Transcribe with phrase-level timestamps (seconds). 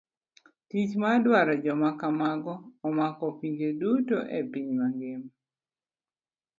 [0.69, 2.53] Tich mar daro joma kamago
[2.87, 5.29] omako pinje duto e piny mang'ima.